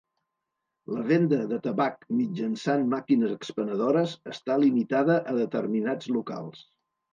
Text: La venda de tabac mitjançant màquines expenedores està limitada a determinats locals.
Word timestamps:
La 0.93 1.03
venda 1.11 1.37
de 1.51 1.59
tabac 1.65 2.07
mitjançant 2.21 2.87
màquines 2.95 3.35
expenedores 3.37 4.17
està 4.35 4.59
limitada 4.65 5.21
a 5.35 5.39
determinats 5.45 6.13
locals. 6.19 6.69